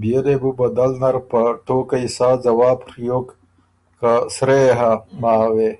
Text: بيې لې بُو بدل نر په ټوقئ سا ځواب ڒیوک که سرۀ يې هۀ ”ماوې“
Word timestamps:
بيې 0.00 0.18
لې 0.24 0.34
بُو 0.40 0.50
بدل 0.58 0.90
نر 1.00 1.16
په 1.30 1.40
ټوقئ 1.66 2.04
سا 2.16 2.28
ځواب 2.44 2.78
ڒیوک 2.88 3.26
که 3.98 4.10
سرۀ 4.34 4.58
يې 4.64 4.72
هۀ 4.78 4.92
”ماوې“ 5.20 5.72